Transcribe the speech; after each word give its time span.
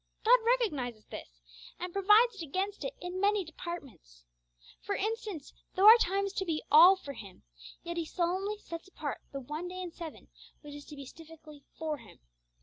God 0.25 0.39
recognises 0.43 1.05
this, 1.11 1.43
and 1.79 1.93
provides 1.93 2.41
against 2.41 2.83
it 2.83 2.95
in 2.99 3.21
many 3.21 3.45
departments. 3.45 4.25
For 4.81 4.95
instance, 4.95 5.53
though 5.75 5.85
our 5.85 5.97
time 5.99 6.25
is 6.25 6.33
to 6.37 6.43
be 6.45 6.63
'all' 6.71 6.95
for 6.95 7.13
Him, 7.13 7.43
yet 7.83 7.97
He 7.97 8.05
solemnly 8.07 8.57
sets 8.57 8.87
apart 8.87 9.21
the 9.31 9.39
one 9.41 9.67
day 9.67 9.79
in 9.79 9.91
seven 9.91 10.29
which 10.61 10.73
is 10.73 10.85
to 10.85 10.95
be 10.95 11.05
specially 11.05 11.65
for 11.77 11.97
Him. 11.99 12.17